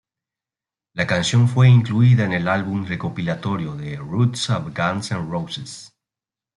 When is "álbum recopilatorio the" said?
2.47-3.97